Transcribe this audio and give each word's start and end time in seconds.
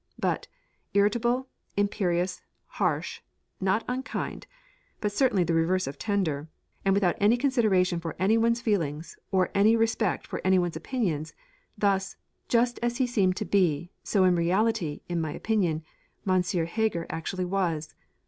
But, 0.17 0.47
irritable, 0.95 1.47
imperious, 1.77 2.41
harsh, 2.65 3.21
not 3.59 3.85
unkind, 3.87 4.47
but 4.99 5.11
certainly 5.11 5.43
the 5.43 5.53
reverse 5.53 5.85
of 5.85 5.99
tender, 5.99 6.47
and 6.83 6.95
without 6.95 7.15
any 7.19 7.37
consideration 7.37 7.99
for 7.99 8.15
any 8.17 8.35
one's 8.35 8.61
feelings, 8.61 9.15
or 9.31 9.51
any 9.53 9.75
respect 9.75 10.25
for 10.25 10.41
any 10.43 10.57
one's 10.57 10.75
opinions, 10.75 11.35
thus, 11.77 12.15
just 12.47 12.79
as 12.81 12.97
he 12.97 13.05
seemed 13.05 13.35
to 13.35 13.45
be, 13.45 13.91
so 14.01 14.23
in 14.23 14.35
reality, 14.35 15.01
in 15.07 15.21
my 15.21 15.33
opinion, 15.33 15.83
M. 16.27 16.41
Heger 16.41 17.05
actually 17.07 17.45
was. 17.45 17.93